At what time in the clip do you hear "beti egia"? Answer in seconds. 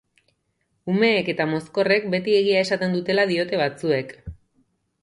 2.15-2.65